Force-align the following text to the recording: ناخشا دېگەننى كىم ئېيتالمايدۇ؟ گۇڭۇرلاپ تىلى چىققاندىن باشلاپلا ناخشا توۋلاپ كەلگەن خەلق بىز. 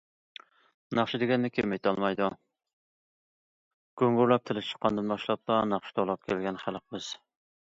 ناخشا 0.99 1.19
دېگەننى 1.23 1.51
كىم 1.57 1.75
ئېيتالمايدۇ؟ 1.75 2.29
گۇڭۇرلاپ 4.03 4.49
تىلى 4.51 4.65
چىققاندىن 4.71 5.15
باشلاپلا 5.15 5.59
ناخشا 5.75 5.97
توۋلاپ 6.01 6.25
كەلگەن 6.31 6.59
خەلق 6.65 6.87
بىز. 6.97 7.13